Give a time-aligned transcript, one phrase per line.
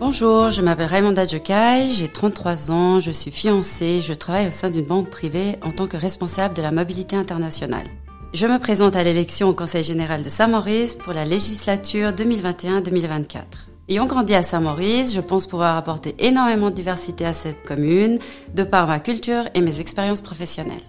[0.00, 4.70] Bonjour, je m'appelle Raymonda Jokai, j'ai 33 ans, je suis fiancée, je travaille au sein
[4.70, 7.86] d'une banque privée en tant que responsable de la mobilité internationale.
[8.32, 13.42] Je me présente à l'élection au Conseil général de Saint-Maurice pour la législature 2021-2024.
[13.90, 18.20] Ayant grandi à Saint-Maurice, je pense pouvoir apporter énormément de diversité à cette commune
[18.54, 20.80] de par ma culture et mes expériences professionnelles.